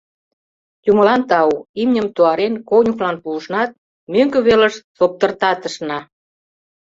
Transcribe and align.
Юмылан 0.91 1.21
тау, 1.29 1.51
имньым 1.81 2.07
туарен, 2.15 2.53
конюхлан 2.69 3.15
пуышнат, 3.23 3.69
мӧҥгӧ 4.11 4.39
велыш 4.47 4.75
соптыртатышна. 4.97 5.99